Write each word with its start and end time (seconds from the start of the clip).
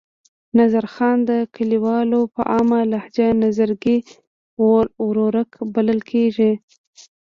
نظرخان 0.59 1.17
د 1.29 1.31
کلیوالو 1.55 2.21
په 2.33 2.41
عامه 2.51 2.79
لهجه 2.91 3.27
نظرګي 3.43 3.97
ورورک 5.05 5.51
بلل 5.73 5.99
کېږي. 6.11 6.51